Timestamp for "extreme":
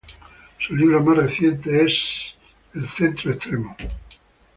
3.05-3.21